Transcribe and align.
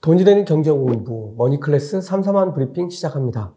돈이 0.00 0.24
되는 0.24 0.46
경제 0.46 0.70
공부 0.70 1.34
머니클래스 1.36 1.98
3사만 1.98 2.54
브리핑 2.54 2.88
시작합니다. 2.88 3.52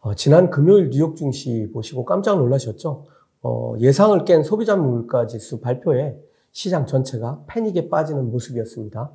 어, 0.00 0.14
지난 0.14 0.50
금요일 0.50 0.90
뉴욕 0.90 1.16
증시 1.16 1.70
보시고 1.72 2.04
깜짝 2.04 2.36
놀라셨죠? 2.36 3.06
어, 3.42 3.74
예상을 3.78 4.22
깬 4.26 4.42
소비자 4.42 4.76
물가 4.76 5.26
지수 5.26 5.58
발표에 5.58 6.20
시장 6.52 6.84
전체가 6.84 7.44
패닉에 7.46 7.88
빠지는 7.88 8.30
모습이었습니다. 8.30 9.10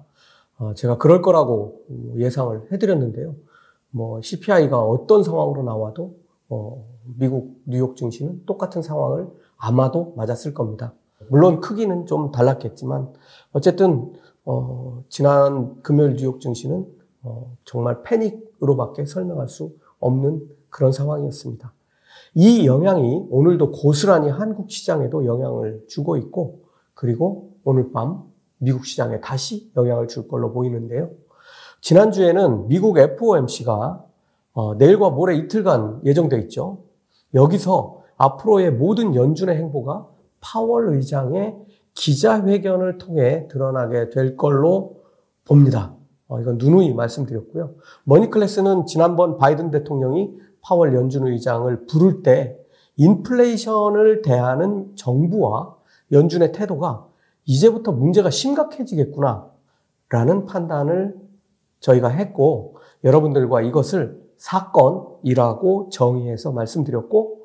어, 0.58 0.74
제가 0.74 0.98
그럴 0.98 1.22
거라고 1.22 1.84
예상을 2.18 2.72
해드렸는데요. 2.72 3.36
뭐 3.92 4.20
CPI가 4.20 4.82
어떤 4.82 5.22
상황으로 5.22 5.62
나와도 5.62 6.16
어, 6.50 6.84
미국 7.16 7.62
뉴욕 7.66 7.96
증시는 7.96 8.48
똑같은 8.48 8.82
상황을 8.82 9.28
아마도 9.56 10.14
맞았을 10.18 10.56
겁니다. 10.56 10.96
물론 11.30 11.62
크기는 11.62 12.08
좀 12.08 12.32
달랐겠지만 12.32 13.14
어쨌든 13.52 14.14
어, 14.46 15.04
지난 15.10 15.82
금요일 15.82 16.16
뉴욕 16.16 16.42
증시는 16.42 16.86
어, 17.24 17.56
정말 17.64 18.02
패닉으로밖에 18.04 19.06
설명할 19.06 19.48
수 19.48 19.74
없는 20.00 20.42
그런 20.70 20.92
상황이었습니다. 20.92 21.74
이 22.34 22.66
영향이 22.66 23.28
오늘도 23.30 23.72
고스란히 23.72 24.30
한국 24.30 24.72
시장에도 24.72 25.26
영향을 25.26 25.84
주고 25.88 26.18
있고 26.18 26.62
그리고 26.94 27.52
오늘 27.64 27.92
밤 27.92 28.24
미국 28.58 28.86
시장에 28.86 29.20
다시 29.22 29.72
영향을 29.76 30.08
줄 30.08 30.28
걸로 30.28 30.52
보이는데요. 30.54 31.10
지난주에는 31.82 32.68
미국 32.68 32.98
FOMC가 32.98 34.06
어, 34.54 34.76
내일과 34.76 35.10
모레 35.10 35.36
이틀간 35.36 36.02
예정돼 36.06 36.40
있죠. 36.42 36.80
여기서 37.34 38.02
앞으로의 38.18 38.72
모든 38.72 39.16
연준의 39.16 39.56
행보가 39.56 40.08
파월 40.42 40.94
의장의 40.96 41.56
기자회견을 41.94 42.98
통해 42.98 43.48
드러나게 43.50 44.10
될 44.10 44.38
걸로 44.38 45.02
봅니다. 45.46 45.96
어, 46.28 46.40
이건 46.40 46.58
누누이 46.58 46.94
말씀드렸고요. 46.94 47.76
머니클래스는 48.06 48.86
지난번 48.86 49.38
바이든 49.38 49.72
대통령이 49.72 50.32
파월 50.62 50.94
연준 50.94 51.28
의장을 51.28 51.86
부를 51.88 52.24
때 52.24 52.58
인플레이션을 52.96 54.22
대하는 54.22 54.96
정부와 54.96 55.76
연준의 56.12 56.52
태도가 56.52 57.08
이제부터 57.46 57.92
문제가 57.92 58.30
심각해지겠구나 58.30 59.50
라는 60.10 60.46
판단을 60.46 61.16
저희가 61.80 62.10
했고 62.10 62.78
여러분들과 63.04 63.62
이것을 63.62 64.22
사건이라고 64.38 65.90
정의해서 65.90 66.52
말씀드렸고 66.52 67.42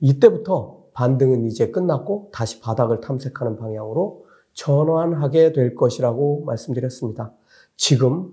이때부터 0.00 0.83
반등은 0.94 1.44
이제 1.44 1.70
끝났고 1.70 2.30
다시 2.32 2.60
바닥을 2.60 3.00
탐색하는 3.00 3.56
방향으로 3.56 4.24
전환하게 4.54 5.52
될 5.52 5.74
것이라고 5.74 6.44
말씀드렸습니다. 6.46 7.32
지금 7.76 8.32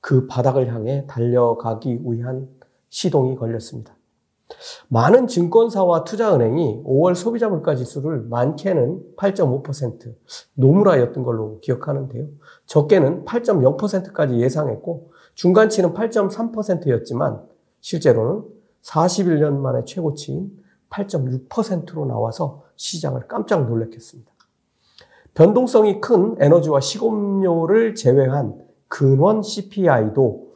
그 0.00 0.26
바닥을 0.26 0.72
향해 0.74 1.06
달려가기 1.06 2.00
위한 2.04 2.48
시동이 2.88 3.36
걸렸습니다. 3.36 3.94
많은 4.88 5.26
증권사와 5.26 6.04
투자은행이 6.04 6.82
5월 6.84 7.14
소비자 7.14 7.48
물가 7.48 7.74
지수를 7.74 8.22
많게는 8.28 9.14
8.5% 9.16 10.14
노무라였던 10.54 11.24
걸로 11.24 11.58
기억하는데요. 11.60 12.26
적게는 12.66 13.24
8.0%까지 13.24 14.38
예상했고 14.40 15.12
중간치는 15.34 15.94
8.3%였지만 15.94 17.42
실제로는 17.80 18.44
41년 18.82 19.56
만에 19.58 19.84
최고치인 19.84 20.61
8.6%로 20.92 22.06
나와서 22.06 22.62
시장을 22.76 23.26
깜짝 23.26 23.66
놀랐겠습니다. 23.66 24.30
변동성이 25.34 26.00
큰 26.00 26.36
에너지와 26.38 26.80
식음료를 26.80 27.94
제외한 27.94 28.60
근원 28.88 29.42
CPI도 29.42 30.52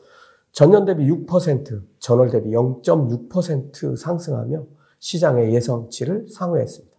전년 0.53 0.84
대비 0.84 1.06
6%, 1.11 1.83
전월 1.99 2.31
대비 2.31 2.50
0.6% 2.50 3.97
상승하며 3.97 4.65
시장의 4.99 5.55
예상치를 5.55 6.27
상회했습니다. 6.28 6.97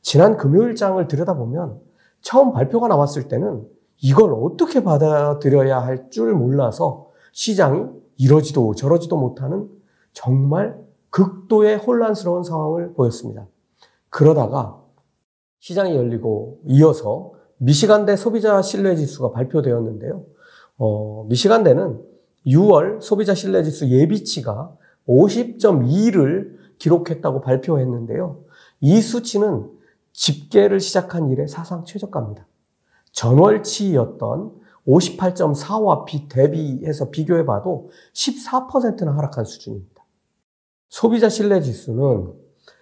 지난 0.00 0.36
금요일장을 0.36 1.06
들여다보면 1.08 1.80
처음 2.22 2.52
발표가 2.52 2.88
나왔을 2.88 3.28
때는 3.28 3.66
이걸 4.02 4.32
어떻게 4.34 4.82
받아들여야 4.82 5.78
할 5.80 6.10
줄 6.10 6.34
몰라서 6.34 7.10
시장이 7.32 7.86
이러지도 8.18 8.74
저러지도 8.74 9.16
못하는 9.16 9.68
정말 10.12 10.78
극도의 11.16 11.78
혼란스러운 11.78 12.42
상황을 12.42 12.92
보였습니다. 12.92 13.46
그러다가 14.10 14.82
시장이 15.60 15.96
열리고 15.96 16.60
이어서 16.66 17.32
미시간대 17.56 18.16
소비자 18.16 18.60
신뢰 18.60 18.94
지수가 18.96 19.30
발표되었는데요. 19.30 20.26
어, 20.76 21.24
미시간대는 21.30 22.02
6월 22.46 23.00
소비자 23.00 23.34
신뢰 23.34 23.62
지수 23.62 23.88
예비치가 23.88 24.76
50.2를 25.08 26.58
기록했다고 26.78 27.40
발표했는데요. 27.40 28.44
이 28.80 29.00
수치는 29.00 29.70
집계를 30.12 30.80
시작한 30.80 31.30
이래 31.30 31.46
사상 31.46 31.86
최저가입니다. 31.86 32.46
전월치였던 33.12 34.52
58.4와 34.86 36.04
비 36.04 36.28
대비해서 36.28 37.08
비교해봐도 37.08 37.88
14%나 38.12 39.16
하락한 39.16 39.46
수준입니다. 39.46 39.95
소비자 40.96 41.28
신뢰 41.28 41.60
지수는 41.60 42.32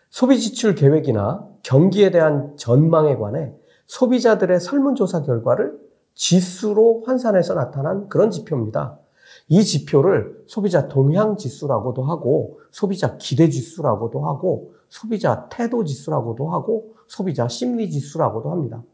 소비 0.08 0.38
지출 0.38 0.76
계획이나 0.76 1.48
경기에 1.64 2.12
대한 2.12 2.56
전망에 2.56 3.16
관해 3.16 3.52
소비자들의 3.88 4.60
설문조사 4.60 5.22
결과를 5.22 5.76
지수로 6.14 7.02
환산해서 7.06 7.54
나타난 7.54 8.08
그런 8.08 8.30
지표입니다. 8.30 9.00
이 9.48 9.64
지표를 9.64 10.44
소비자 10.46 10.86
동향 10.86 11.36
지수라고도 11.36 12.04
하고 12.04 12.60
소비자 12.70 13.16
기대 13.16 13.48
지수라고도 13.48 14.24
하고 14.24 14.74
소비자 14.88 15.48
태도 15.48 15.82
지수라고도 15.82 16.52
하고 16.52 16.94
소비자 17.08 17.48
심리 17.48 17.90
지수라고도 17.90 18.52
합니다. 18.52 18.84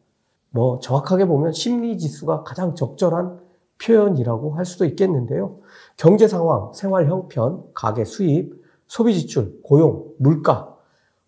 뭐 0.49 0.79
정확하게 0.79 1.27
보면 1.27 1.53
심리 1.53 1.99
지수가 1.99 2.45
가장 2.45 2.75
적절한 2.75 3.39
표현이라고 3.85 4.55
할 4.55 4.65
수도 4.65 4.87
있겠는데요. 4.87 5.59
경제 5.99 6.27
상황, 6.27 6.73
생활 6.73 7.07
형편, 7.07 7.65
가계 7.75 8.07
수입, 8.07 8.60
소비 8.91 9.15
지출, 9.15 9.61
고용, 9.63 10.07
물가, 10.19 10.77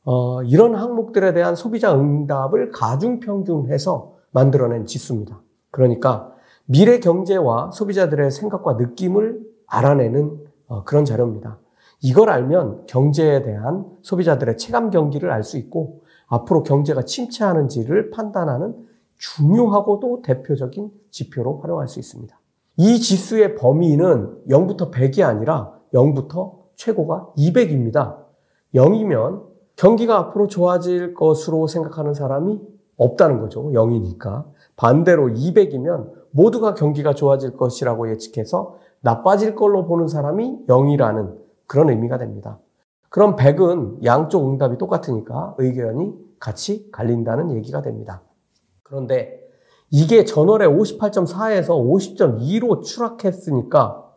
어, 0.03 0.43
이런 0.43 0.75
항목들에 0.75 1.33
대한 1.33 1.55
소비자 1.55 1.95
응답을 1.95 2.73
가중 2.73 3.21
평균해서 3.21 4.17
만들어낸 4.33 4.85
지수입니다. 4.85 5.41
그러니까 5.71 6.33
미래 6.65 6.99
경제와 6.99 7.71
소비자들의 7.71 8.33
생각과 8.33 8.73
느낌을 8.73 9.41
알아내는 9.69 10.45
어, 10.67 10.83
그런 10.83 11.05
자료입니다. 11.05 11.61
이걸 12.03 12.31
알면 12.31 12.87
경제에 12.89 13.45
대한 13.45 13.87
소비자들의 14.03 14.59
체감 14.59 14.91
경기를 14.91 15.31
알 15.31 15.45
수 15.45 15.57
있고 15.57 16.01
앞으로 16.27 16.65
경제가 16.65 17.05
침체하는지를 17.05 18.11
판단하는 18.11 18.75
중요하고도 19.19 20.23
대표적인 20.23 20.91
지표로 21.13 21.61
활용할 21.61 21.87
수 21.87 22.01
있습니다. 22.01 22.37
이 22.79 22.99
지수의 22.99 23.55
범위는 23.55 24.47
0부터 24.49 24.91
100이 24.91 25.23
아니라 25.23 25.79
0부터 25.95 26.62
최고가 26.83 27.33
200입니다. 27.37 28.17
0이면 28.75 29.45
경기가 29.77 30.19
앞으로 30.19 30.49
좋아질 30.49 31.15
것으로 31.15 31.67
생각하는 31.67 32.13
사람이 32.13 32.61
없다는 32.97 33.41
거죠. 33.41 33.63
0이니까. 33.71 34.45
반대로 34.77 35.29
200이면 35.29 36.11
모두가 36.31 36.75
경기가 36.75 37.15
좋아질 37.15 37.57
것이라고 37.57 38.11
예측해서 38.11 38.77
나빠질 39.01 39.55
걸로 39.55 39.87
보는 39.87 40.09
사람이 40.09 40.67
0이라는 40.67 41.37
그런 41.67 41.91
의미가 41.91 42.19
됩니다. 42.19 42.59
그럼 43.09 43.37
100은 43.37 44.05
양쪽 44.05 44.49
응답이 44.51 44.79
똑같으니까 44.79 45.55
의견이 45.59 46.15
같이 46.41 46.91
갈린다는 46.91 47.53
얘기가 47.53 47.83
됩니다. 47.83 48.23
그런데 48.83 49.41
이게 49.91 50.25
전월에 50.25 50.67
58.4에서 50.67 51.69
50.2로 51.69 52.83
추락했으니까 52.83 54.12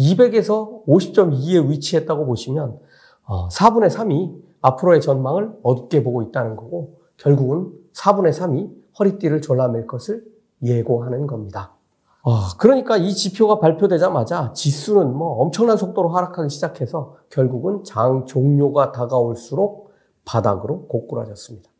200에서 0.00 0.86
50.2에 0.86 1.68
위치했다고 1.68 2.26
보시면 2.26 2.78
4분의 3.26 3.84
어, 3.84 3.88
3이 3.88 4.34
앞으로의 4.62 5.00
전망을 5.00 5.52
어둡게 5.62 6.02
보고 6.02 6.22
있다는 6.22 6.56
거고 6.56 7.00
결국은 7.16 7.72
4분의 7.92 8.30
3이 8.30 8.70
허리띠를 8.98 9.40
졸라맬 9.42 9.86
것을 9.86 10.24
예고하는 10.62 11.26
겁니다. 11.26 11.74
어, 12.22 12.32
그러니까 12.58 12.96
이 12.96 13.14
지표가 13.14 13.60
발표되자마자 13.60 14.52
지수는 14.52 15.14
뭐 15.16 15.40
엄청난 15.40 15.76
속도로 15.76 16.10
하락하기 16.10 16.50
시작해서 16.50 17.16
결국은 17.30 17.82
장 17.84 18.26
종료가 18.26 18.92
다가올수록 18.92 19.92
바닥으로 20.24 20.86
고꾸라졌습니다. 20.86 21.70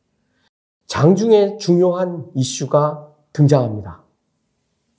장중에 0.86 1.58
중요한 1.58 2.26
이슈가 2.34 3.08
등장합니다. 3.32 4.02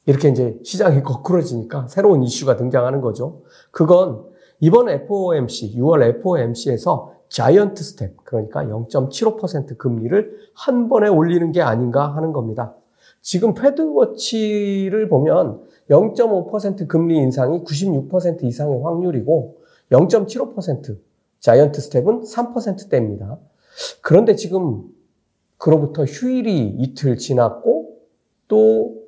이렇게 0.06 0.30
이제 0.30 0.60
시장이 0.64 1.04
거꾸러지니까 1.04 1.88
새로운 1.88 2.24
이슈가 2.24 2.58
등장하는 2.58 3.02
거죠. 3.02 3.42
그건 3.72 4.26
이번 4.60 4.90
FOMC, 4.90 5.76
6월 5.78 6.04
FOMC에서 6.18 7.14
자이언트 7.30 7.82
스텝, 7.84 8.24
그러니까 8.24 8.64
0.75% 8.66 9.78
금리를 9.78 10.38
한 10.54 10.90
번에 10.90 11.08
올리는 11.08 11.52
게 11.52 11.62
아닌가 11.62 12.16
하는 12.16 12.34
겁니다. 12.34 12.76
지금 13.22 13.54
패드워치를 13.54 15.08
보면 15.08 15.62
0.5% 15.90 16.88
금리 16.88 17.18
인상이 17.18 17.64
96% 17.64 18.44
이상의 18.44 18.82
확률이고 18.82 19.58
0.75% 19.92 20.98
자이언트 21.40 21.82
스텝은 21.82 22.22
3%대입니다. 22.22 23.38
그런데 24.02 24.36
지금 24.36 24.84
그로부터 25.58 26.04
휴일이 26.06 26.76
이틀 26.80 27.18
지났고 27.18 27.98
또 28.48 29.01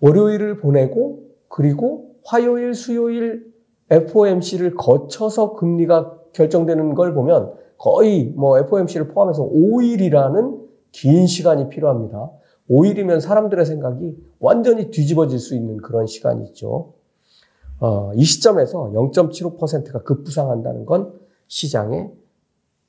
월요일을 0.00 0.58
보내고 0.58 1.24
그리고 1.48 2.14
화요일, 2.24 2.74
수요일 2.74 3.52
FOMC를 3.90 4.74
거쳐서 4.74 5.54
금리가 5.54 6.18
결정되는 6.32 6.94
걸 6.94 7.14
보면 7.14 7.54
거의 7.78 8.32
뭐 8.36 8.58
FOMC를 8.58 9.08
포함해서 9.08 9.48
5일이라는 9.48 10.68
긴 10.92 11.26
시간이 11.26 11.68
필요합니다. 11.68 12.30
5일이면 12.70 13.20
사람들의 13.20 13.64
생각이 13.64 14.16
완전히 14.40 14.90
뒤집어질 14.90 15.38
수 15.38 15.54
있는 15.54 15.78
그런 15.78 16.06
시간이 16.06 16.44
있죠. 16.48 16.92
어, 17.80 18.12
이 18.14 18.24
시점에서 18.24 18.90
0.75%가 18.92 20.02
급부상한다는 20.02 20.84
건 20.84 21.12
시장에 21.46 22.10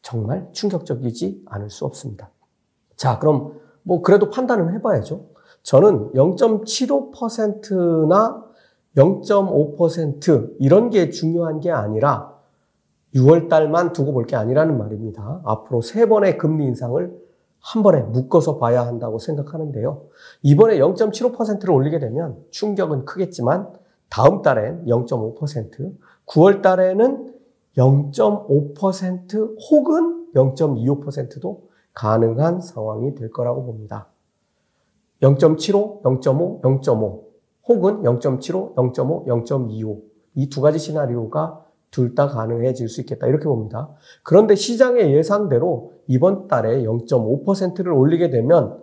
정말 0.01 0.47
충격적이지 0.51 1.43
않을 1.45 1.69
수 1.69 1.85
없습니다. 1.85 2.31
자, 2.95 3.19
그럼 3.19 3.59
뭐 3.83 4.01
그래도 4.01 4.29
판단은 4.29 4.73
해봐야죠. 4.75 5.25
저는 5.63 6.11
0.75%나 6.13 8.43
0.5% 8.97 10.55
이런 10.59 10.89
게 10.89 11.09
중요한 11.09 11.59
게 11.59 11.71
아니라 11.71 12.33
6월 13.15 13.49
달만 13.49 13.93
두고 13.93 14.13
볼 14.13 14.25
게 14.25 14.35
아니라는 14.35 14.77
말입니다. 14.77 15.41
앞으로 15.43 15.81
세 15.81 16.07
번의 16.07 16.37
금리 16.37 16.65
인상을 16.65 17.29
한 17.61 17.83
번에 17.83 18.01
묶어서 18.01 18.57
봐야 18.57 18.85
한다고 18.85 19.19
생각하는데요. 19.19 20.03
이번에 20.43 20.77
0.75%를 20.77 21.71
올리게 21.71 21.99
되면 21.99 22.37
충격은 22.51 23.05
크겠지만 23.05 23.73
다음 24.09 24.41
달엔 24.41 24.85
0.5%, 24.85 25.93
9월 26.25 26.61
달에는 26.61 27.33
0.5% 27.77 29.55
혹은 29.71 30.27
0.25%도 30.33 31.69
가능한 31.93 32.61
상황이 32.61 33.13
될 33.15 33.31
거라고 33.31 33.65
봅니다. 33.65 34.07
0.75, 35.21 36.01
0.5, 36.03 36.61
0.5 36.61 37.21
혹은 37.67 38.01
0.75, 38.03 38.75
0.5, 38.75 39.25
0.25 39.25 40.01
이 40.35 40.49
두 40.49 40.61
가지 40.61 40.79
시나리오가 40.79 41.65
둘 41.91 42.13
다 42.15 42.27
가능해질 42.27 42.87
수 42.87 43.01
있겠다 43.01 43.27
이렇게 43.27 43.45
봅니다. 43.45 43.89
그런데 44.23 44.55
시장의 44.55 45.13
예상대로 45.15 45.93
이번 46.07 46.47
달에 46.47 46.83
0.5%를 46.83 47.91
올리게 47.91 48.29
되면 48.29 48.77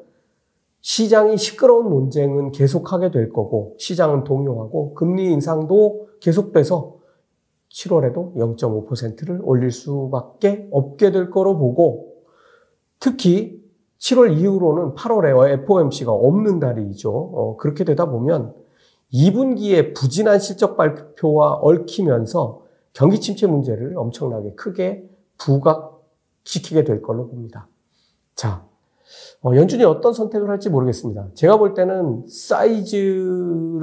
시장이 0.80 1.36
시끄러운 1.36 1.88
논쟁은 1.88 2.52
계속하게 2.52 3.10
될 3.10 3.30
거고 3.32 3.74
시장은 3.78 4.24
동요하고 4.24 4.94
금리 4.94 5.32
인상도 5.32 6.08
계속돼서 6.20 6.96
7월에도 7.70 8.34
0.5%를 8.36 9.40
올릴 9.42 9.70
수밖에 9.70 10.68
없게 10.70 11.10
될 11.10 11.30
거로 11.30 11.58
보고 11.58 12.14
특히 13.00 13.62
7월 13.98 14.38
이후로는 14.38 14.94
8월에 14.94 15.62
FOMC가 15.62 16.12
없는 16.12 16.60
달이죠. 16.60 17.10
어, 17.12 17.56
그렇게 17.56 17.84
되다 17.84 18.06
보면 18.06 18.54
2분기에 19.12 19.94
부진한 19.94 20.38
실적 20.38 20.76
발표와 20.76 21.54
얽히면서 21.62 22.62
경기 22.92 23.20
침체 23.20 23.46
문제를 23.46 23.96
엄청나게 23.96 24.54
크게 24.54 25.08
부각시키게 25.38 26.84
될 26.84 27.02
걸로 27.02 27.28
봅니다. 27.28 27.68
자, 28.34 28.66
어, 29.42 29.54
연준이 29.54 29.84
어떤 29.84 30.12
선택을 30.12 30.50
할지 30.50 30.68
모르겠습니다. 30.70 31.28
제가 31.34 31.58
볼 31.58 31.74
때는 31.74 32.26
사이즈로 32.28 33.76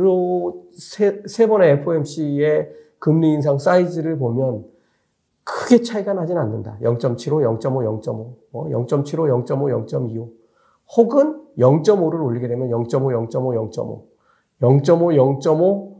세, 0.74 1.22
세 1.26 1.48
번의 1.48 1.72
FOMC의 1.80 2.70
금리 3.00 3.32
인상 3.34 3.58
사이즈를 3.58 4.18
보면 4.18 4.66
크게 5.44 5.82
차이가 5.82 6.14
나진 6.14 6.38
않는다. 6.38 6.78
0.75, 6.82 7.60
0.5, 7.60 8.02
0.5, 8.02 8.36
어, 8.54 8.66
0.75, 8.70 9.46
0.5, 9.46 9.88
0.25. 9.88 10.30
혹은 10.98 11.42
0.5를 11.58 12.24
올리게 12.24 12.48
되면 12.48 12.70
0.5, 12.70 13.30
0.5, 13.30 13.72
0.5. 13.72 14.04
0.5, 14.62 15.42
0.5, 15.42 15.94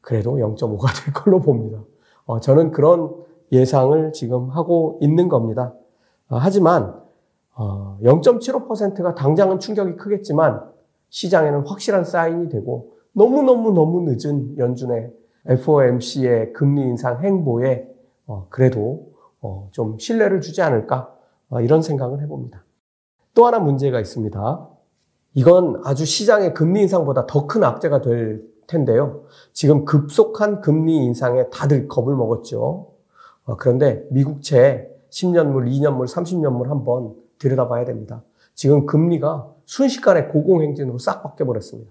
그래도 0.00 0.36
0.5가 0.36 0.88
될 1.04 1.14
걸로 1.14 1.40
봅니다. 1.40 1.82
어, 2.26 2.40
저는 2.40 2.70
그런 2.70 3.14
예상을 3.52 4.12
지금 4.12 4.50
하고 4.50 4.98
있는 5.02 5.28
겁니다. 5.28 5.74
어, 6.28 6.36
하지만 6.36 6.94
어, 7.56 7.98
0.75%가 8.02 9.14
당장은 9.14 9.58
충격이 9.58 9.96
크겠지만 9.96 10.62
시장에는 11.08 11.66
확실한 11.66 12.04
사인이 12.04 12.48
되고 12.48 12.92
너무너무너무 13.12 14.02
늦은 14.02 14.56
연준의 14.56 15.12
FOMC의 15.46 16.52
금리 16.52 16.82
인상 16.82 17.22
행보에 17.22 17.89
어, 18.30 18.46
그래도 18.48 19.08
어, 19.40 19.68
좀 19.72 19.98
신뢰를 19.98 20.40
주지 20.40 20.62
않을까 20.62 21.12
어, 21.48 21.60
이런 21.60 21.82
생각을 21.82 22.22
해봅니다. 22.22 22.64
또 23.34 23.44
하나 23.44 23.58
문제가 23.58 23.98
있습니다. 23.98 24.68
이건 25.34 25.82
아주 25.84 26.04
시장의 26.04 26.54
금리 26.54 26.82
인상보다 26.82 27.26
더 27.26 27.48
큰 27.48 27.64
악재가 27.64 28.02
될 28.02 28.44
텐데요. 28.68 29.24
지금 29.52 29.84
급속한 29.84 30.60
금리 30.60 30.96
인상에 31.04 31.50
다들 31.50 31.88
겁을 31.88 32.14
먹었죠. 32.14 32.92
그런데 33.58 34.06
미국채 34.12 34.88
10년물, 35.10 35.68
2년물, 35.68 36.06
30년물 36.06 36.68
한번 36.68 37.16
들여다봐야 37.38 37.84
됩니다. 37.84 38.22
지금 38.54 38.86
금리가 38.86 39.48
순식간에 39.64 40.26
고공행진으로 40.26 40.98
싹 40.98 41.22
바뀌어버렸습니다. 41.24 41.90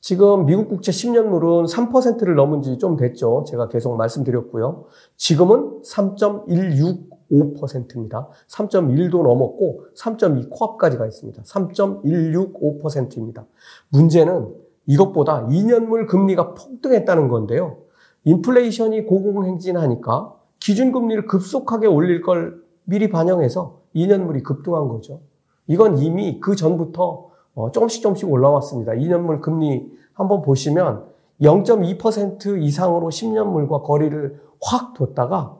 지금 0.00 0.46
미국 0.46 0.68
국채 0.68 0.92
10년물은 0.92 1.68
3%를 1.68 2.36
넘은 2.36 2.62
지 2.62 2.78
좀 2.78 2.96
됐죠. 2.96 3.44
제가 3.48 3.68
계속 3.68 3.96
말씀드렸고요. 3.96 4.84
지금은 5.16 5.82
3.165%입니다. 5.82 8.28
3.1도 8.48 9.22
넘었고 9.22 9.86
3.2 9.96 10.50
코앞까지 10.50 10.98
가 10.98 11.06
있습니다. 11.06 11.42
3.165%입니다. 11.42 13.44
문제는 13.88 14.54
이것보다 14.86 15.48
2년물 15.48 16.06
금리가 16.06 16.54
폭등했다는 16.54 17.28
건데요. 17.28 17.78
인플레이션이 18.24 19.06
고공행진하니까 19.06 20.34
기준금리를 20.60 21.26
급속하게 21.26 21.88
올릴 21.88 22.22
걸 22.22 22.62
미리 22.84 23.10
반영해서 23.10 23.80
2년물이 23.94 24.42
급등한 24.44 24.88
거죠. 24.88 25.20
이건 25.66 25.98
이미 25.98 26.38
그 26.40 26.54
전부터 26.56 27.26
어, 27.58 27.70
조금씩 27.72 28.02
조금씩 28.02 28.30
올라왔습니다. 28.30 28.92
2년물 28.92 29.40
금리 29.40 29.90
한번 30.12 30.42
보시면 30.42 31.06
0.2% 31.40 32.62
이상으로 32.62 33.08
10년물과 33.08 33.82
거리를 33.82 34.40
확 34.62 34.94
뒀다가 34.94 35.58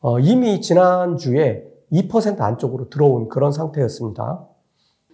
어, 0.00 0.20
이미 0.20 0.60
지난주에 0.60 1.66
2% 1.90 2.42
안쪽으로 2.42 2.90
들어온 2.90 3.30
그런 3.30 3.50
상태였습니다. 3.50 4.46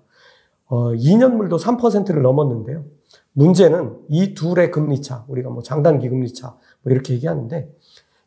어, 0.68 0.92
2년물도 0.92 1.58
3%를 1.58 2.22
넘었는데요. 2.22 2.84
문제는 3.32 3.98
이 4.08 4.34
둘의 4.34 4.70
금리차, 4.70 5.24
우리가 5.26 5.50
뭐 5.50 5.64
장단기 5.64 6.08
금리차 6.08 6.54
뭐 6.82 6.92
이렇게 6.92 7.14
얘기하는데 7.14 7.68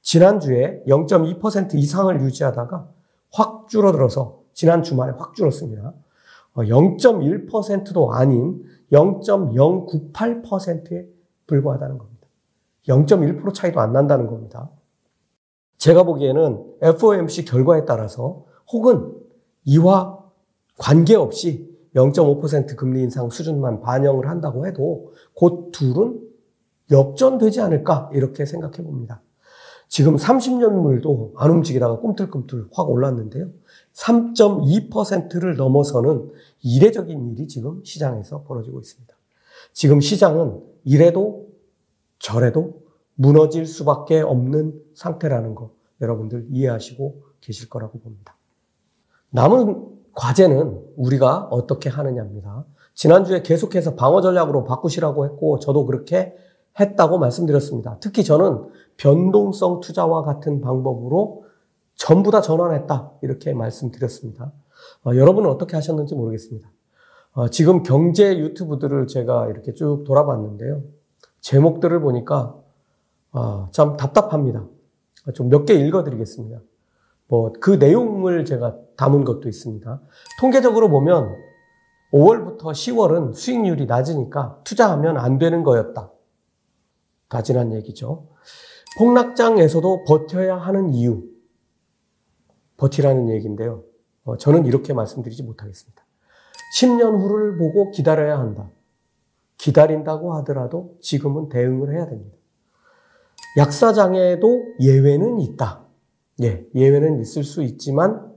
지난주에 0.01 0.83
0.2% 0.85 1.75
이상을 1.75 2.21
유지하다가 2.21 2.94
확 3.35 3.67
줄어들어서 3.67 4.41
지난 4.53 4.81
주말에 4.81 5.11
확 5.17 5.35
줄었습니다. 5.35 5.93
0.1%도 6.55 8.05
어, 8.05 8.13
아닌 8.13 8.63
0.098%에 8.91 11.05
불과하다는 11.47 11.97
겁니다. 11.97 12.27
0.1% 12.87 13.53
차이도 13.53 13.81
안 13.81 13.91
난다는 13.91 14.27
겁니다. 14.27 14.69
제가 15.77 16.03
보기에는 16.03 16.75
FOMC 16.81 17.43
결과에 17.45 17.85
따라서 17.85 18.45
혹은 18.71 19.13
이와 19.65 20.23
관계없이 20.77 21.75
0.5% 21.95 22.77
금리 22.77 23.01
인상 23.01 23.29
수준만 23.29 23.81
반영을 23.81 24.29
한다고 24.29 24.65
해도 24.65 25.11
곧 25.33 25.71
둘은 25.71 26.21
역전되지 26.91 27.61
않을까 27.61 28.09
이렇게 28.13 28.45
생각해 28.45 28.77
봅니다. 28.77 29.21
지금 29.87 30.15
30년물도 30.15 31.33
안 31.35 31.51
움직이다가 31.51 31.99
꿈틀꿈틀 31.99 32.67
확 32.73 32.89
올랐는데요. 32.89 33.49
3.2%를 33.93 35.55
넘어서는 35.55 36.31
이례적인 36.61 37.31
일이 37.31 37.47
지금 37.47 37.83
시장에서 37.83 38.43
벌어지고 38.43 38.79
있습니다. 38.79 39.15
지금 39.73 40.01
시장은 40.01 40.61
이래도 40.83 41.47
저래도 42.19 42.81
무너질 43.15 43.65
수밖에 43.65 44.21
없는 44.21 44.73
상태라는 44.93 45.55
거 45.55 45.71
여러분들 46.01 46.47
이해하시고 46.49 47.23
계실 47.41 47.69
거라고 47.69 47.99
봅니다. 47.99 48.35
남은 49.29 49.85
과제는 50.13 50.81
우리가 50.95 51.47
어떻게 51.51 51.89
하느냐입니다. 51.89 52.65
지난주에 52.93 53.41
계속해서 53.43 53.95
방어 53.95 54.21
전략으로 54.21 54.63
바꾸시라고 54.63 55.25
했고 55.25 55.59
저도 55.59 55.85
그렇게 55.85 56.35
했다고 56.79 57.17
말씀드렸습니다. 57.19 57.97
특히 58.01 58.23
저는 58.23 58.67
변동성 58.97 59.79
투자와 59.81 60.23
같은 60.23 60.61
방법으로 60.61 61.45
전부 61.95 62.31
다 62.31 62.41
전환했다. 62.41 63.13
이렇게 63.21 63.53
말씀드렸습니다. 63.53 64.51
어, 65.05 65.15
여러분은 65.15 65.49
어떻게 65.49 65.75
하셨는지 65.75 66.15
모르겠습니다. 66.15 66.69
어, 67.33 67.49
지금 67.49 67.83
경제 67.83 68.37
유튜브들을 68.37 69.07
제가 69.07 69.47
이렇게 69.47 69.73
쭉 69.73 70.03
돌아봤는데요. 70.05 70.81
제목들을 71.41 71.99
보니까 72.01 72.55
아, 73.31 73.67
참 73.71 73.97
답답합니다. 73.97 74.65
좀 75.33 75.49
몇 75.49 75.65
개 75.65 75.73
읽어드리겠습니다. 75.73 76.59
뭐 77.27 77.51
그 77.59 77.71
내용을 77.71 78.45
제가 78.45 78.75
담은 78.97 79.23
것도 79.25 79.49
있습니다. 79.49 80.01
통계적으로 80.39 80.89
보면 80.89 81.35
5월부터 82.13 82.71
10월은 82.71 83.33
수익률이 83.33 83.87
낮으니까 83.87 84.59
투자하면 84.63 85.17
안 85.17 85.37
되는 85.37 85.63
거였다. 85.63 86.11
다 87.35 87.41
지난 87.41 87.73
얘기죠. 87.73 88.29
폭락장에서도 88.97 90.05
버텨야 90.05 90.55
하는 90.55 90.93
이유. 90.93 91.21
버티라는 92.77 93.29
얘기인데요. 93.29 93.83
어, 94.23 94.37
저는 94.37 94.65
이렇게 94.65 94.93
말씀드리지 94.93 95.43
못하겠습니다. 95.43 96.05
10년 96.79 97.19
후를 97.19 97.57
보고 97.57 97.91
기다려야 97.91 98.39
한다. 98.39 98.71
기다린다고 99.57 100.33
하더라도 100.35 100.97
지금은 101.01 101.49
대응을 101.49 101.93
해야 101.93 102.07
됩니다. 102.07 102.37
약사장애도 103.57 104.75
예외는 104.79 105.41
있다. 105.41 105.85
예, 106.43 106.65
예외는 106.73 107.19
있을 107.19 107.43
수 107.43 107.63
있지만 107.63 108.33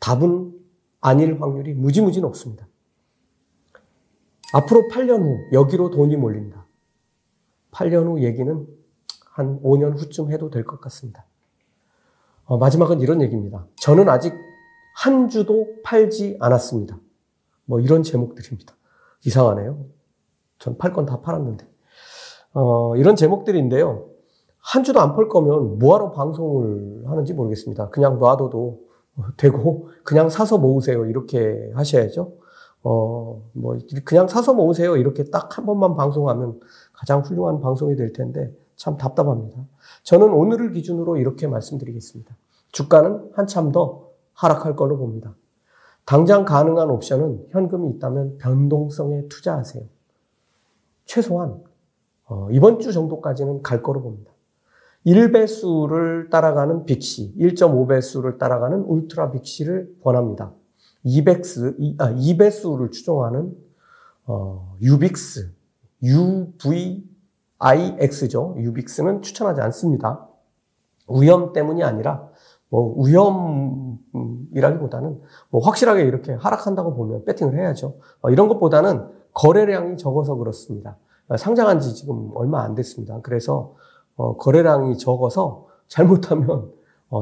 답은 0.00 0.54
아닐 1.02 1.38
확률이 1.40 1.74
무지무지 1.74 2.22
높습니다. 2.22 2.66
앞으로 4.54 4.88
8년 4.88 5.20
후 5.20 5.36
여기로 5.52 5.90
돈이 5.90 6.16
몰린다. 6.16 6.65
8년 7.76 8.06
후 8.06 8.20
얘기는 8.22 8.66
한 9.32 9.60
5년 9.62 9.98
후쯤 9.98 10.30
해도 10.32 10.48
될 10.50 10.64
것 10.64 10.80
같습니다. 10.80 11.26
어, 12.46 12.56
마지막은 12.58 13.00
이런 13.00 13.20
얘기입니다. 13.20 13.66
저는 13.76 14.08
아직 14.08 14.32
한 14.96 15.28
주도 15.28 15.66
팔지 15.84 16.38
않았습니다. 16.40 16.98
뭐 17.66 17.80
이런 17.80 18.02
제목들입니다. 18.02 18.74
이상하네요. 19.26 19.84
전 20.58 20.78
팔 20.78 20.92
건 20.94 21.04
다 21.04 21.20
팔았는데. 21.20 21.66
어, 22.54 22.96
이런 22.96 23.14
제목들인데요. 23.16 24.08
한 24.58 24.82
주도 24.84 25.00
안 25.00 25.14
팔 25.14 25.28
거면 25.28 25.78
뭐하러 25.78 26.12
방송을 26.12 27.02
하는지 27.06 27.34
모르겠습니다. 27.34 27.90
그냥 27.90 28.18
놔둬도 28.18 28.80
되고, 29.36 29.90
그냥 30.02 30.28
사서 30.30 30.56
모으세요. 30.58 31.04
이렇게 31.06 31.70
하셔야죠. 31.74 32.32
어, 32.88 33.42
뭐, 33.52 33.76
그냥 34.04 34.28
사서 34.28 34.54
모으세요. 34.54 34.96
이렇게 34.96 35.24
딱 35.24 35.58
한 35.58 35.66
번만 35.66 35.96
방송하면 35.96 36.60
가장 36.92 37.20
훌륭한 37.20 37.60
방송이 37.60 37.96
될 37.96 38.12
텐데, 38.12 38.52
참 38.76 38.96
답답합니다. 38.96 39.66
저는 40.04 40.28
오늘을 40.28 40.70
기준으로 40.70 41.16
이렇게 41.16 41.48
말씀드리겠습니다. 41.48 42.36
주가는 42.70 43.32
한참 43.34 43.72
더 43.72 44.10
하락할 44.34 44.76
걸로 44.76 44.98
봅니다. 44.98 45.34
당장 46.04 46.44
가능한 46.44 46.88
옵션은 46.90 47.48
현금이 47.50 47.90
있다면 47.90 48.38
변동성에 48.38 49.26
투자하세요. 49.28 49.82
최소한 51.06 51.64
어, 52.28 52.48
이번 52.52 52.78
주 52.78 52.92
정도까지는 52.92 53.62
갈 53.62 53.82
거로 53.82 54.02
봅니다. 54.02 54.30
1배수를 55.06 56.30
따라가는 56.30 56.84
빅시, 56.84 57.34
1.5배수를 57.36 58.38
따라가는 58.38 58.82
울트라 58.82 59.32
빅시를 59.32 59.96
권합니다. 60.04 60.52
200스, 61.06 61.94
아, 61.98 62.12
2배수를 62.12 62.90
추종하는 62.90 63.54
어, 64.26 64.76
유빅스, 64.82 65.54
UVIX죠. 66.02 67.06
유빅스는 68.58 69.22
추천하지 69.22 69.60
않습니다. 69.62 70.28
위험 71.08 71.52
때문이 71.52 71.84
아니라 71.84 72.28
뭐 72.68 73.00
위험이라기보다는 73.04 75.20
뭐 75.50 75.62
확실하게 75.62 76.02
이렇게 76.02 76.32
하락한다고 76.32 76.94
보면 76.94 77.24
배팅을 77.24 77.56
해야죠. 77.56 77.98
어, 78.20 78.30
이런 78.30 78.48
것보다는 78.48 79.08
거래량이 79.32 79.96
적어서 79.96 80.34
그렇습니다. 80.34 80.96
어, 81.28 81.36
상장한 81.36 81.78
지 81.78 81.94
지금 81.94 82.32
얼마 82.34 82.62
안 82.62 82.74
됐습니다. 82.74 83.20
그래서 83.22 83.76
어, 84.16 84.36
거래량이 84.36 84.98
적어서 84.98 85.68
잘못하면 85.86 86.72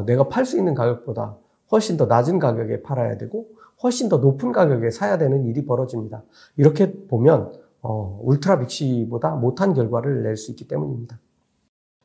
내가 0.07 0.31
팔 0.31 0.47
수 0.47 0.57
있는 0.57 0.75
가격보다 0.75 1.37
훨씬 1.73 1.97
더 1.97 2.07
낮은 2.07 2.39
가격에 2.39 2.83
팔아야 2.83 3.17
되고 3.19 3.47
훨씬 3.83 4.09
더 4.09 4.19
높은 4.19 4.53
가격에 4.53 4.91
사야 4.91 5.19
되는 5.19 5.45
일이 5.45 5.65
벌어집니다. 5.67 6.23
이렇게 6.57 6.93
보면 7.09 7.53
울트라 7.83 8.59
빅시보다 8.61 9.35
못한 9.35 9.75
결과를 9.75 10.23
낼 10.23 10.37
수 10.37 10.51
있기 10.53 10.69
때문입니다. 10.69 11.19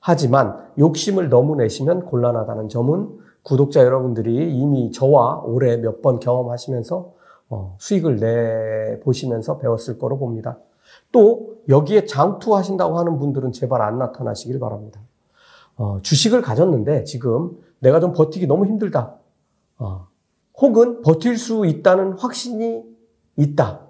하지만 0.02 0.58
욕심을 0.78 1.30
너무 1.30 1.56
내시면 1.56 2.06
곤란하다는 2.06 2.70
점은 2.70 3.18
구독자 3.44 3.84
여러분들이 3.84 4.58
이미 4.58 4.92
저와 4.92 5.42
올해 5.46 5.78
몇 5.78 6.02
번 6.02 6.20
경험하시면서 6.20 7.14
어, 7.50 7.76
수익을 7.80 8.18
내 8.18 9.00
보시면서 9.02 9.58
배웠을 9.58 9.98
거로 9.98 10.18
봅니다. 10.20 10.58
또 11.12 11.56
여기에 11.68 12.06
장투하신다고 12.06 12.98
하는 12.98 13.18
분들은 13.18 13.52
제발 13.52 13.82
안 13.82 13.98
나타나시길 13.98 14.60
바랍니다. 14.60 15.00
어, 15.78 15.98
주식을 16.02 16.42
가졌는데 16.42 17.06
지금 17.06 17.58
내가 17.80 18.00
좀 18.00 18.12
버티기 18.14 18.48
너무 18.48 18.66
힘들다. 18.66 19.16
어, 19.80 20.08
혹은 20.58 21.02
버틸 21.02 21.38
수 21.38 21.66
있다는 21.66 22.14
확신이 22.14 22.84
있다. 23.38 23.82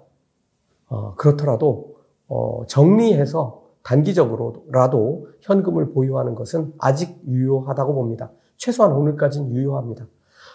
어, 0.88 1.14
그렇더라도 1.16 1.96
어, 2.28 2.64
정리해서 2.66 3.62
단기적으로라도 3.82 5.28
현금을 5.40 5.92
보유하는 5.92 6.34
것은 6.34 6.72
아직 6.78 7.20
유효하다고 7.26 7.94
봅니다. 7.94 8.30
최소한 8.56 8.92
오늘까지는 8.92 9.50
유효합니다. 9.52 10.06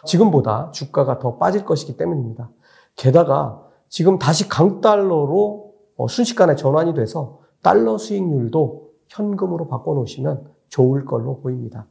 지금보다 0.06 0.72
주가가 0.72 1.20
더 1.20 1.38
빠질 1.38 1.65
것이기 1.65 1.98
때문입니다. 1.98 2.50
게다가 2.96 3.62
지금 3.89 4.20
다시 4.20 4.48
강달러로 4.48 5.74
어, 5.98 6.08
순식간에 6.08 6.56
전환이 6.56 6.94
돼서 6.94 7.39
달러 7.62 7.98
수익률도 7.98 8.92
현금으로 9.08 9.68
바꿔놓으시면 9.68 10.50
좋을 10.70 11.06
걸로 11.06 11.39
보입니다. 11.42 11.88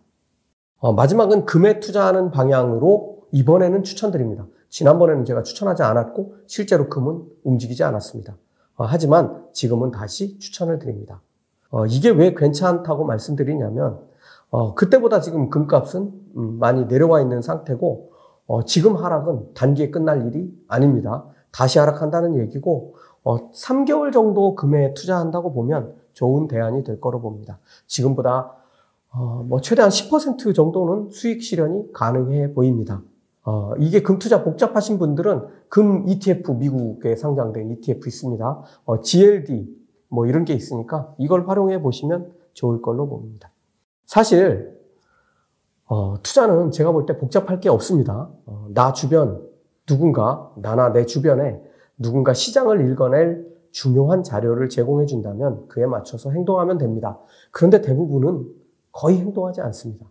어, 0.79 0.93
마지막은 0.93 1.47
금에 1.47 1.81
투자하는 1.81 2.31
방향으로 2.31 3.24
이번에는 3.35 3.83
추천드립니다. 3.83 4.47
지난번에는 4.69 5.25
제가 5.25 5.43
추천하지 5.43 5.83
않았고 5.83 6.37
실제로 6.47 6.89
금은 6.89 7.25
움직이지 7.43 7.83
않았습니다. 7.83 8.37
어, 8.77 8.85
하지만 8.85 9.45
지금은 9.53 9.91
다시 9.91 10.39
추천을 10.39 10.79
드립니다. 10.79 11.21
이게 11.89 12.11
왜 12.11 12.35
괜찮다고 12.35 13.05
말씀드리냐면 13.05 13.99
어, 14.51 14.75
그때보다 14.77 15.21
지금 15.21 15.51
금값은 15.51 16.13
음, 16.37 16.59
많이 16.61 16.85
내려와 16.85 17.21
있는 17.21 17.43
상태고 17.43 18.13
어, 18.47 18.65
지금 18.65 18.97
하락은 18.97 19.55
단기에 19.55 19.91
끝날 19.91 20.29
일이 20.29 20.57
아닙니다. 20.69 21.25
다시 21.51 21.81
하락한다는 21.81 22.37
얘기고 22.39 22.95
어, 23.25 23.51
3개월 23.51 24.13
정도 24.13 24.55
금에 24.55 24.95
투자한다고 24.95 25.53
보면 25.53 25.95
좋은 26.13 26.47
대안이 26.47 26.85
될 26.85 27.01
거로 27.01 27.21
봅니다. 27.21 27.59
지금보다 27.89 28.53
어, 29.11 29.45
뭐 29.49 29.61
최대한 29.61 29.91
10% 29.91 30.55
정도는 30.55 31.11
수익 31.11 31.43
실현이 31.43 31.93
가능해 31.93 32.55
보입니다. 32.55 33.03
어, 33.45 33.75
이게 33.79 34.03
금 34.03 34.19
투자 34.19 34.43
복잡하신 34.43 34.99
분들은 34.99 35.47
금 35.69 36.09
ETF 36.09 36.53
미국에 36.53 37.15
상장된 37.17 37.71
ETF 37.71 38.09
있습니다. 38.09 38.63
어, 38.85 39.01
GLD 39.01 39.69
뭐 40.09 40.27
이런 40.27 40.45
게 40.45 40.55
있으니까 40.55 41.15
이걸 41.19 41.47
활용해 41.49 41.83
보시면 41.83 42.33
좋을 42.55 42.81
걸로 42.81 43.09
봅니다. 43.09 43.51
사실 44.07 44.75
어, 45.87 46.15
투자는 46.23 46.71
제가 46.71 46.93
볼 46.93 47.05
때 47.07 47.19
복잡할 47.19 47.61
게 47.61 47.69
없습니다. 47.69 48.31
어, 48.47 48.69
나 48.73 48.93
주변 48.93 49.47
누군가 49.87 50.51
나나 50.57 50.93
내 50.93 51.05
주변에 51.05 51.61
누군가 51.99 52.33
시장을 52.33 52.91
읽어낼 52.91 53.47
중요한 53.71 54.23
자료를 54.23 54.69
제공해 54.69 55.05
준다면 55.05 55.69
그에 55.69 55.85
맞춰서 55.85 56.31
행동하면 56.31 56.79
됩니다. 56.79 57.19
그런데 57.51 57.83
대부분은 57.83 58.47
거의 58.93 59.19
행동하지 59.19 59.61
않습니다. 59.61 60.07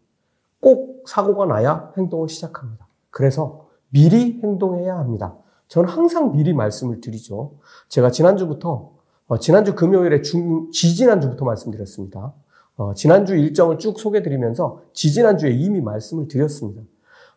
꼭 0.59 1.03
사고가 1.07 1.45
나야 1.45 1.91
행동을 1.97 2.27
시작합니다. 2.29 2.82
그래서 3.13 3.67
미리 3.89 4.39
행동해야 4.41 4.97
합니다. 4.97 5.37
저는 5.67 5.87
항상 5.87 6.31
미리 6.31 6.51
말씀을 6.53 6.99
드리죠. 6.99 7.51
제가 7.87 8.09
지난주부터 8.09 8.91
어, 9.27 9.37
지난주 9.37 9.75
금요일에 9.75 10.21
중, 10.23 10.71
지지난주부터 10.71 11.45
말씀드렸습니다. 11.45 12.33
어, 12.75 12.93
지난주 12.95 13.35
일정을 13.35 13.77
쭉 13.77 13.99
소개드리면서 13.99 14.81
지지난주에 14.93 15.51
이미 15.51 15.79
말씀을 15.79 16.27
드렸습니다. 16.27 16.81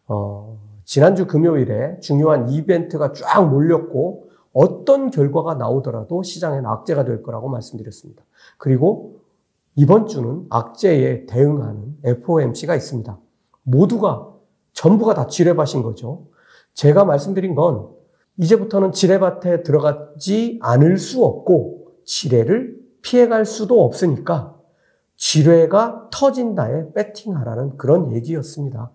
어, 0.08 0.58
지난주 0.84 1.26
금요일에 1.26 2.00
중요한 2.00 2.48
이벤트가 2.48 3.12
쫙 3.12 3.42
몰렸고 3.42 4.30
어떤 4.54 5.10
결과가 5.10 5.54
나오더라도 5.54 6.22
시장엔 6.22 6.64
악재가 6.64 7.04
될 7.04 7.22
거라고 7.22 7.50
말씀드렸습니다. 7.50 8.24
그리고 8.56 9.20
이번 9.74 10.06
주는 10.06 10.46
악재에 10.48 11.26
대응하는 11.26 11.98
FOMC가 12.02 12.74
있습니다. 12.74 13.18
모두가 13.62 14.35
전부가 14.76 15.14
다 15.14 15.26
지뢰밭인 15.26 15.82
거죠. 15.82 16.26
제가 16.74 17.06
말씀드린 17.06 17.54
건 17.54 17.88
이제부터는 18.36 18.92
지뢰밭에 18.92 19.62
들어가지 19.62 20.58
않을 20.60 20.98
수 20.98 21.24
없고 21.24 21.92
지뢰를 22.04 22.76
피해갈 23.00 23.46
수도 23.46 23.82
없으니까 23.82 24.54
지뢰가 25.16 26.10
터진다에 26.12 26.92
배팅하라는 26.92 27.78
그런 27.78 28.12
얘기였습니다. 28.12 28.90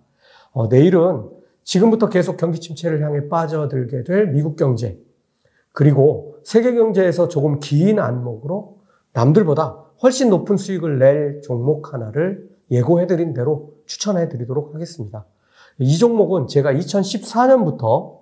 어, 0.52 0.68
내일은 0.68 1.28
지금부터 1.64 2.10
계속 2.10 2.38
경기 2.38 2.60
침체를 2.60 3.02
향해 3.04 3.28
빠져들게 3.28 4.04
될 4.04 4.28
미국 4.28 4.58
경제, 4.58 5.00
그리고 5.72 6.38
세계 6.44 6.76
경제에서 6.76 7.28
조금 7.28 7.60
긴 7.60 8.00
안목으로 8.00 8.78
남들보다 9.14 9.84
훨씬 10.04 10.30
높은 10.30 10.58
수익을 10.58 11.00
낼 11.00 11.42
종목 11.42 11.94
하나를 11.94 12.50
예고해드린 12.70 13.34
대로 13.34 13.74
추천해드리도록 13.88 14.76
하겠습니다. 14.76 15.26
이 15.82 15.98
종목은 15.98 16.46
제가 16.46 16.74
2014년부터 16.74 18.20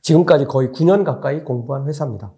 지금까지 0.00 0.44
거의 0.44 0.68
9년 0.68 1.04
가까이 1.04 1.42
공부한 1.42 1.88
회사입니다. 1.88 2.32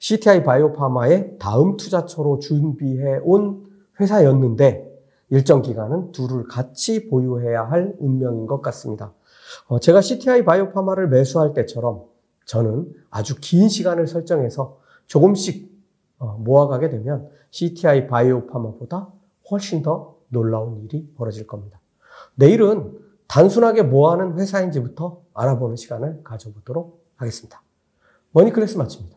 CTI 0.00 0.42
바이오파마의 0.42 1.36
다음 1.38 1.76
투자처로 1.76 2.40
준비해 2.40 3.20
온 3.22 3.64
회사였는데 4.00 4.92
일정 5.30 5.62
기간은 5.62 6.10
둘을 6.10 6.48
같이 6.48 7.08
보유해야 7.08 7.62
할 7.62 7.94
운명인 8.00 8.48
것 8.48 8.60
같습니다. 8.60 9.12
어, 9.68 9.78
제가 9.78 10.00
CTI 10.00 10.44
바이오파마를 10.44 11.08
매수할 11.08 11.54
때처럼 11.54 12.06
저는 12.44 12.92
아주 13.08 13.36
긴 13.40 13.68
시간을 13.68 14.08
설정해서 14.08 14.78
조금씩 15.06 15.70
어, 16.18 16.36
모아가게 16.40 16.90
되면 16.90 17.28
CTI 17.50 18.08
바이오파마보다 18.08 19.12
훨씬 19.48 19.82
더 19.82 20.16
놀라운 20.28 20.82
일이 20.82 21.08
벌어질 21.16 21.46
겁니다. 21.46 21.78
내일은 22.34 23.05
단순하게 23.28 23.82
뭐 23.82 24.12
하는 24.12 24.38
회사인지부터 24.38 25.22
알아보는 25.34 25.76
시간을 25.76 26.22
가져보도록 26.22 27.04
하겠습니다. 27.16 27.62
머니클래스 28.32 28.76
마칩니다. 28.76 29.15